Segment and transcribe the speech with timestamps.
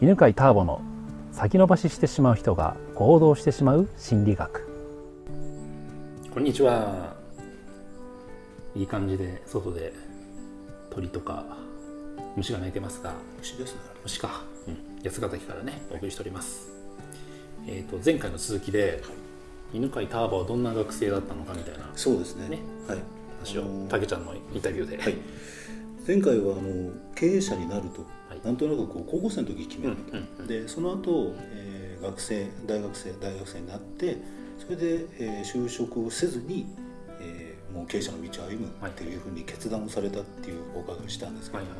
[0.00, 0.80] 犬飼ターボの
[1.32, 4.68] 先延ばししてしまう人が行動してしまう心理学。
[6.32, 7.16] こんにちは。
[8.76, 9.92] いい感じで外で
[10.90, 11.44] 鳥とか
[12.36, 13.12] 虫が鳴いてますが。
[13.40, 13.80] 虫ですね。
[14.04, 16.70] 虫か、うん、八ヶ岳からねお送りしております。
[17.66, 19.02] えっ、と前回の続きで、
[19.72, 21.90] 犬飼ターボはどんな学生だったのかみたいな。
[21.96, 22.48] そうですね。
[22.48, 22.60] ね。
[22.86, 22.98] はい。
[23.40, 25.16] 話をあのーたけちゃんのインタビューで、はい
[26.08, 28.00] 前回はあの経営者になると、
[28.30, 28.40] はい。
[28.42, 30.46] なんとなくこう高校生の時に決めると、うんうんうん。
[30.46, 34.16] でその後、えー学生大学生大学生になって
[34.56, 36.66] それで、えー就職をせずに、
[37.20, 41.78] えーもう経営者の道を歩むっていうふうに決断をされたっていうお伺いをしたんですけど、はいはい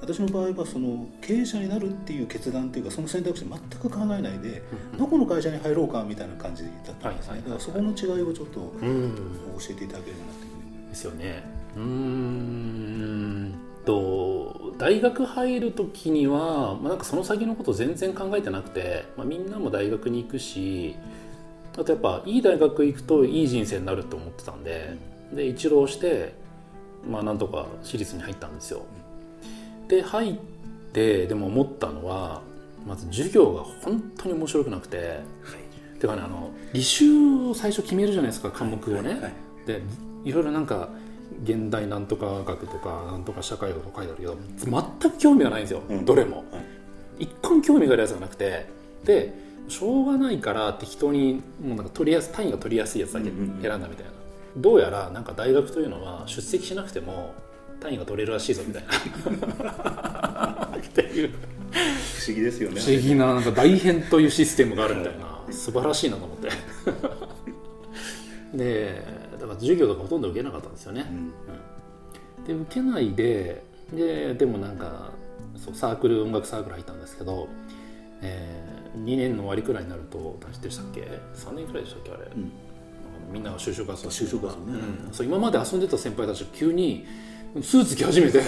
[0.00, 4.98] 私の場合はその経営者になるっていう決断っていうかその選択肢全く考えないで、うんうん。
[4.98, 7.38] どこの会社に入ろうかみたいな感じだったんですね、はいはいはい。
[7.38, 9.14] はいだからそこの違いをちょっとうん。
[9.58, 10.90] 教えていただければなというふうに思います。
[10.90, 11.44] ですよね。
[11.76, 13.43] うーん
[13.84, 20.96] と大学入る時には、まあ、なんかその先のこと全然考えてなくて、まあ、みんなも大学に行くし
[21.78, 24.96] あとやっぱいい大学行くといい人生になると思ってたんで
[25.32, 26.34] で一浪して
[27.08, 28.86] まあなんとか私立に入ったんですよ。
[29.88, 30.34] で入っ
[30.92, 32.42] てでも思ったのは
[32.86, 35.20] まず授業が本当に面白くなくて
[36.00, 39.32] てかねあの履修を最初決めるじゃないですか科目をね、はい。
[39.66, 39.82] で
[40.24, 40.88] いろいろなんか
[41.42, 46.04] 現代なんとか学とかなんとか社会学とか書いてあるけど全く興味がないんですよ、うん。
[46.04, 46.38] どれも。
[46.38, 46.44] はい
[47.16, 48.66] 一個も興味があるやつがなくて。
[49.04, 49.32] で
[49.68, 53.62] しょうがないから適当にもうなんか取りやす単位が取りやすいやつだけうんうんうん。
[53.62, 54.12] 選んだみたいな、
[54.56, 57.32] どうやらなんか大学というのは出席しなくても
[57.80, 58.84] 単位が取れるらしいぞみたい
[59.62, 60.68] な。
[60.76, 61.30] っていう。
[61.30, 62.80] 不思議ですよね。
[62.80, 65.40] 不思議ななんか大変というシステムがあるみたいな。
[65.50, 66.48] 素晴らしいなと思って。
[68.54, 72.44] でだから授業とかほとんど受けなかったんですよね、うん。
[72.44, 75.10] で受けないでででもなんか
[75.56, 77.48] そうサークル音楽サークル入ったんですけど、
[78.22, 78.64] え
[78.96, 81.00] 2年の終わりくらいになると何でしたっけ
[81.34, 82.52] ？3年くらいでしたっけあれ、うん。
[83.32, 84.78] みんなが就職活動就職活動ね。
[85.06, 85.12] うん。
[85.12, 87.06] そう今まで遊んでた先輩たちが急に
[87.62, 88.40] スーツ着始めて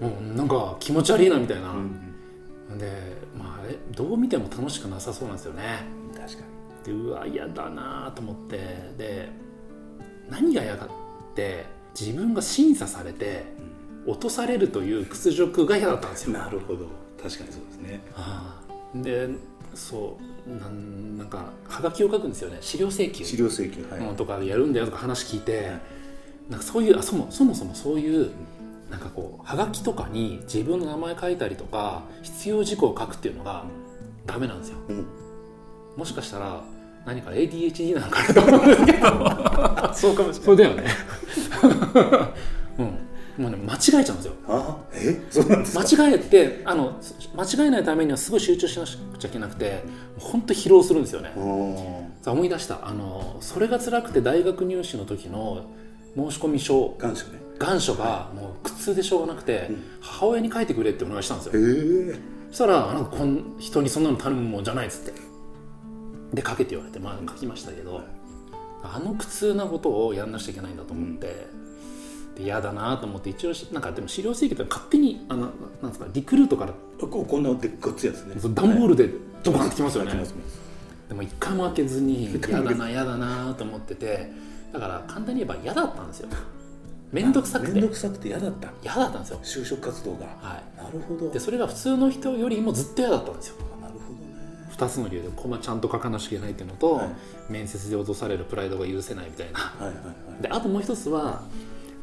[0.00, 2.90] もうなんか気持ち悪いなみたいな、うんで
[3.38, 5.84] まああれどう見ても楽しくなさそうなんですよね。
[6.14, 6.44] 確か
[6.84, 8.56] でうわ嫌だなと思って
[8.96, 9.28] で
[10.32, 10.88] 何が嫌かっ
[11.34, 11.66] て
[11.98, 13.44] 自分が審査されて
[14.06, 16.40] 落とされるという屈辱が嫌だったんですによ。
[16.40, 16.86] なるほど。
[17.22, 18.00] 確かにそうですね。
[18.16, 18.98] ああ。
[18.98, 19.28] で
[19.74, 22.58] そうなんなんかはがきを書くんですよね。
[22.62, 23.24] 資料請求。
[23.24, 25.80] 資料請求はい、うんとかやるんだよとか話聞いて、はい。
[26.50, 28.30] なんかそういうあそもそもそもそういう
[28.90, 33.64] なんかこうはがきとかに自分の名前書いたりとか必要事項を書くっていうのが
[34.26, 34.78] ダメなんですよ。
[34.88, 35.06] うん。
[35.96, 36.62] もしかしたら
[37.06, 39.08] 何か ADHD なのかなと思うんですけど。
[39.94, 40.84] そうかもしそれだよね。
[42.78, 42.86] うん。
[43.44, 44.32] もうね間違えちゃうんですよ。
[44.48, 45.20] あえ？
[45.30, 45.80] そうなんですか？
[46.04, 46.98] 間違えてあの
[47.34, 49.82] 間違えないためにはすごい集中しなくちゃいけなくて
[50.18, 51.32] 本当疲労するんですよね。
[52.22, 52.86] さあ思い出した。
[52.86, 55.64] あのそれが辛くて大学入試の時の
[56.14, 56.94] 申込書。
[56.98, 57.40] 願書ね。
[57.58, 59.82] 願書がもう苦痛でしょうがなくて、うん。
[60.00, 61.52] 母親に書いてくれってお願いしたんですよ。
[61.54, 62.14] へえ
[62.50, 65.12] そしたらなんかこん人にそんなの頼むもんじゃないっつって
[66.32, 68.00] で書けって言われてまあ書きましたけど
[68.82, 71.46] あの苦痛なことをやんなくちゃいけないんだと思って、
[72.36, 75.50] で嫌だなと思って一応しなんかでも資料請求って勝手にあの
[75.80, 76.72] なんですかリクルートから
[77.06, 78.34] こうこんなでっかつやつね。
[78.40, 79.08] そう段ボールで
[79.44, 80.12] ドカンってきますよね、
[81.08, 84.32] でも一回も開けずに 嫌だな嫌だなと思ってて
[84.72, 86.28] だから簡単に言えば嫌だったんですよ。
[87.12, 87.72] 面倒くさくて。
[87.72, 88.72] 面倒くさくて嫌だった。
[88.82, 89.40] 嫌だったんですよ。
[89.42, 90.26] 就職活動が。
[90.40, 90.82] はい。
[90.82, 91.30] なるほど。
[91.30, 93.56] でそれが普通の人よりもずっと嫌だったんですよ
[94.82, 97.08] 2つの理由でコマちゃんと書かなきゃいけないっていうのと、はい。
[97.48, 99.58] 面接で落とされるプライドが許せないみたいな。
[99.58, 100.02] はいはいは
[100.40, 100.42] い。
[100.42, 101.42] であともう一つは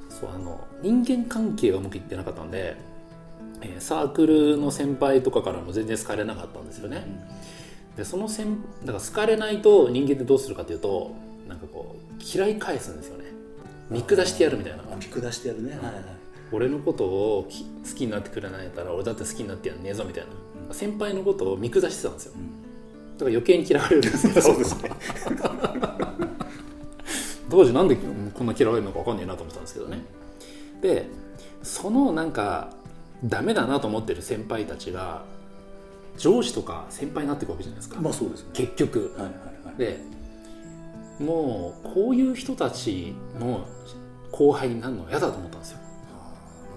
[0.09, 2.77] そうあの人間関係がうまくいってなかったんで、
[3.61, 7.05] えーサークルの先輩とかからも全然好かれなかったんですよね、
[7.97, 8.47] でその先
[8.85, 11.15] だから好かれないと人間ってどうするかというと
[11.47, 13.25] なんかこう嫌い返すんですよね。
[13.89, 14.83] 見下してやるみたいな。
[14.83, 15.71] あ見下してやるね。
[15.71, 15.93] はいはい。
[16.51, 20.23] 俺のことをき好きになってくれないから俺だって好きになってやんねえぞみたい
[20.67, 22.33] な、先輩のことを見下してたんですよ、
[23.19, 24.91] だから余計に嫌われるんですけどそうですね。
[27.51, 27.97] 当時なんで
[28.33, 30.05] こんな嫌われるのか分かんないなと思ってたんですけどね。
[30.81, 31.09] で
[31.61, 32.69] そのなんか
[33.25, 35.23] ダメだなと思ってる先輩たちが
[36.17, 38.49] 上司とか先輩になっていくわけじゃないですか、まあそうですね。
[38.53, 39.13] 結局。
[39.17, 39.33] はいはい
[39.65, 39.75] はい。
[39.77, 39.99] で
[41.19, 43.67] もうこういう人たちの
[44.31, 45.79] 後輩になるのは嫌だと思ったんですよ。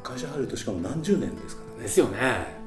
[0.02, 1.82] 会社入るとしかも何十年ですからね。
[1.82, 2.61] ですよね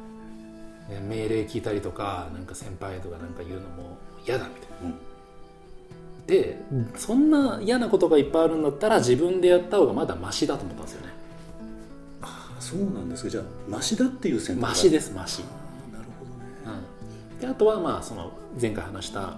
[0.90, 4.90] ね命令聞いたりとかなんか先輩とかなんか言うのも嫌だみたいな。
[4.90, 4.96] うん。
[6.28, 6.60] で
[6.96, 11.14] そんな嫌なことがいっぱいあるんだったら自分でやった方がまだマシだと思ったんですよね。
[12.22, 13.30] あそうなんですか。
[13.30, 15.44] じゃあマシだっていう選択マシですマシ。
[15.92, 16.82] なるほどね。
[17.40, 19.38] であとはまあその前回話した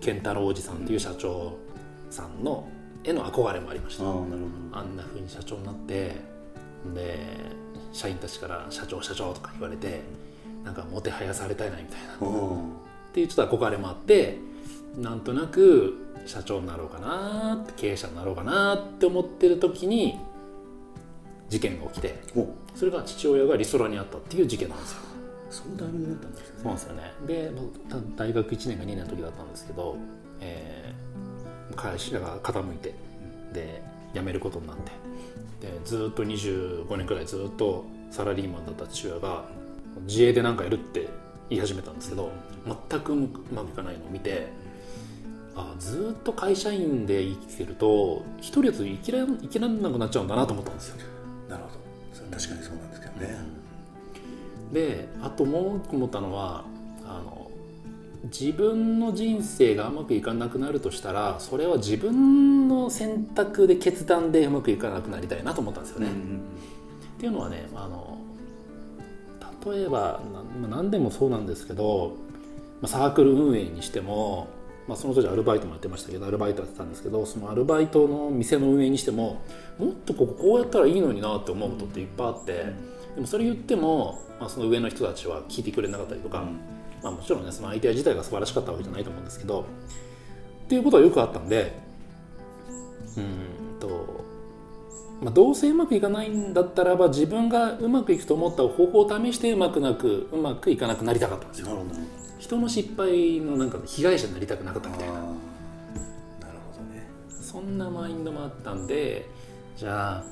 [0.00, 1.58] 健太郎おじさんっていう社長
[2.08, 2.66] さんの
[3.04, 4.04] への憧れもありました。
[4.04, 4.24] ああなる
[4.72, 6.16] ほあんなふうに社長になって
[6.94, 7.18] で
[7.92, 10.00] 社員たちから「社長社長」とか言われて
[10.66, 12.14] なんかもてはやされたいなみたいな。
[12.14, 12.60] っど
[13.14, 14.38] ていうちょっと憧れもあって
[14.98, 15.94] なんとなく
[16.26, 20.18] 社長になろうかなって経営者になろうかなって思ってる時に
[21.48, 22.20] 事件が起きて
[22.74, 24.98] それが父親がリストラにあったっていう事件なんですよ。
[25.48, 27.12] そのタイミングだったんですそうですよね。
[27.26, 27.52] で
[27.88, 29.96] た大学1年か2年の時だったんですけど、
[30.40, 31.16] えー
[31.74, 32.94] 会社が傾いて
[33.52, 33.82] で
[34.14, 34.92] 辞めることになって。
[35.60, 39.44] でずっと25年くらいずっとサラリーマンだった父親が
[40.02, 41.08] 自営で何かやるって
[41.48, 42.30] 言い始めたんですけど
[42.90, 44.48] 全くうまくいかないのを見て
[45.54, 50.96] あずっと会社員で生きてると一人だと生きら生きられなくなっちゃうんだなと思ったんですよ。
[51.48, 51.74] なるほど
[52.12, 53.38] それ確かにそうなんですけどね、
[54.72, 56.64] であともう一個思ったのは
[57.06, 57.50] あの
[58.24, 66.08] 自分の人生がうまくいかなくなるとしたらそれは自分の選択で決断でうまくいかなくなりたいなと思ったんですよね。
[66.08, 68.18] っていうのはねあの
[69.66, 70.20] 例えば
[70.60, 72.16] な何でもそうなんですけど
[72.80, 74.48] まあサークル運営にしても、
[74.86, 79.42] まあ、その当時アルバイトもやってましたけどアルバイトやってたんですけどそのアルバイトの店の運営にしても
[79.78, 82.66] もっとこここうやったらいいのになって思うことっていっぱいあって
[83.14, 86.44] でもそれ言っても、まあ、その上の人たちは聞いてくれなかったりとか、
[87.02, 89.66] まあ、もちろんねそのアイデア自体が素晴らしかったわけじゃないと思うんですけど
[90.64, 91.78] っていうことはよくあったんで
[93.16, 93.56] うーん。
[93.56, 93.65] と、
[95.20, 101.68] まあ、どうせうまくいかないんだったらば自分がうまくいくと思った方法を試してうまくなくうまくいかなくなりたかったんですよ。
[101.68, 101.94] なるほど。
[101.94, 102.06] なる
[102.38, 105.14] 人の失敗のなんか被害者になりたくなかったみたいな。
[105.14, 107.08] なるほどね。
[107.30, 109.26] そんなマインドもあったんで
[109.76, 110.24] じゃあ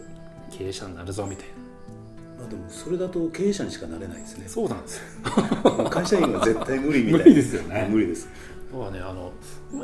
[0.51, 1.55] 経営者になるぞみたいな。
[2.41, 4.47] まあでもそれだと経営者にしかなれないですね。
[4.49, 5.05] そうなんですよ。
[5.89, 7.25] 会社員は絶対無理みたいな。
[7.25, 7.89] 無理ですよね。
[7.91, 8.29] 無理です
[8.75, 9.33] だからねあの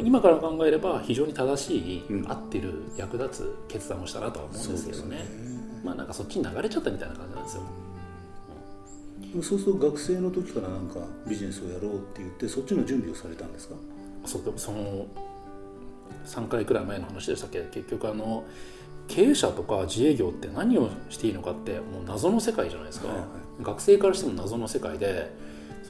[0.00, 2.30] 今から考えれば非常に正しい、うん。
[2.30, 5.00] 合ってる役立つ決断をしたなとは思うんですけどね。
[5.00, 5.30] そうです
[5.84, 7.62] まあなんかそっちに流れちゃったみたいな感じなんですよ。
[9.20, 13.76] でもそうすると学生の時からなんかビジネスをやろうって言ってそっちの準備をされたんですか？
[14.26, 15.06] そうでもその
[16.26, 17.62] 3回くらい前の話でしたっけ？
[17.70, 18.44] 結局あの
[19.08, 23.26] 経営者とか自営業って何をしていいのかってもう謎の世界じゃないですか、はいはい。
[23.62, 25.32] 学生からしても謎の世界で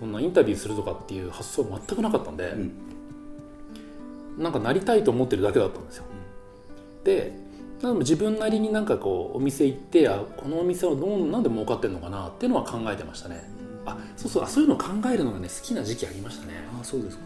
[0.00, 2.72] そんなインタビューするとかっていう発想全くなかったんで、うん
[4.38, 6.04] なんかなりたいと思ってるだけだったんですよ。
[7.04, 7.36] で
[7.82, 13.50] なんか自分なりになんかこうお店行ってあこのお店はどうなんで儲かってるのかなっていうのは考えてましたね。
[13.84, 16.54] あそうそうあそういうのを考えるのがね好きな時期ありましたね。
[16.74, 17.24] ああそうですか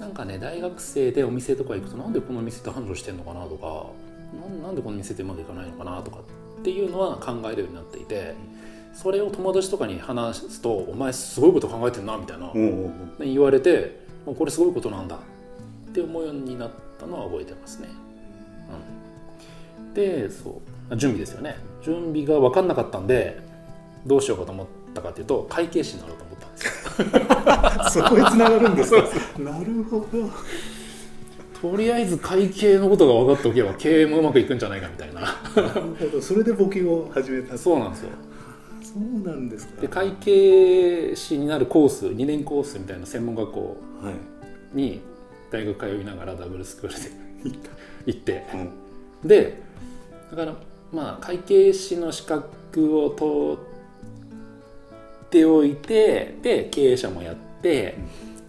[0.00, 3.86] なんかね大学生でお店とか行くとなんでこの店って繁盛してんのかなとか
[4.40, 6.18] なんなんでこの店ってうまくいかないのかなとか
[6.60, 8.34] っていうのは考えるようになっていて
[8.92, 12.52] それを友達とかに話すと「お前すごいこと考えてんな」みたいな
[13.20, 15.16] 言われてこれすごいことなんだ。
[15.16, 17.88] って思うようになったのは覚えてますね。
[19.86, 20.50] うん、でそ
[20.90, 20.96] う。
[20.96, 21.56] 準備ですよね。
[21.82, 23.40] 準備が分かんなかったんで
[24.06, 28.04] どうしようかと思ったかっていうと会計士になろうと思ったんですよ。
[28.08, 28.98] そこへ繋がるんですか
[29.38, 30.30] なるほど。
[31.60, 35.20] とりあえず会計のことが分かっておけば経営もうまくいくんじゃないかみたいな。
[35.20, 35.28] な
[35.74, 36.22] るほど。
[36.22, 37.58] それで募金を始めた。
[37.58, 38.10] そうなんですよ
[38.92, 39.80] そうなんですか。
[39.82, 44.14] で会計士になるコース2年コースみたいな専門学校はい。
[44.76, 45.00] に
[45.50, 47.10] 大学通いながらダブルスクールで
[48.06, 48.44] 行って。
[48.54, 49.28] うん。
[49.28, 49.60] で
[50.30, 50.54] だから
[50.92, 53.58] まあ会計士の資格を取
[55.24, 57.98] っておいてで経営者もやって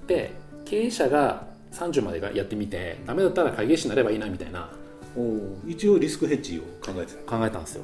[0.08, 0.34] で
[0.66, 4.70] 経営者が30までがやってみてダメだったら会計士になればいいなみたいな。
[5.68, 7.38] 一応リスクヘッジを考えてた。
[7.38, 7.84] 考えたんですよ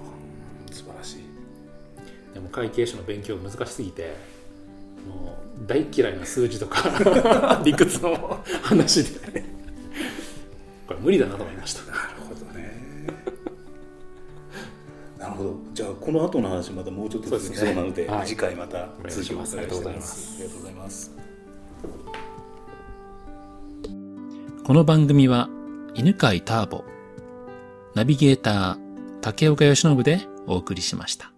[2.56, 4.16] 会計士の勉強難しすぎて
[5.06, 9.44] もう大嫌いな数字とか 理屈の話で。
[10.88, 11.92] これ無理だなと思いました。
[11.92, 12.82] なるほどね。
[15.18, 15.56] なるほど。
[15.74, 18.28] じゃあこの後の話またもうちょっと続きそうなのでねはい。
[18.28, 19.56] 次回また続きをおします。
[19.58, 20.16] 願いしてまありがとうございます。
[20.16, 21.12] すありがとうございます。
[24.64, 25.50] この番組は
[25.94, 26.86] 犬飼ターボ
[27.96, 28.78] ナビゲーター
[29.22, 31.35] 竹岡由伸でお送りしました